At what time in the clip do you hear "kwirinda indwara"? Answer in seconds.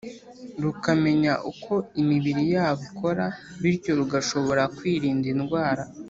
4.77-5.83